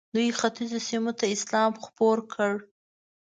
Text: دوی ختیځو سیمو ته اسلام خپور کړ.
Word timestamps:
دوی 0.15 0.27
ختیځو 0.39 0.79
سیمو 0.89 1.11
ته 1.19 1.25
اسلام 1.35 1.71
خپور 1.85 2.17
کړ. 2.33 2.51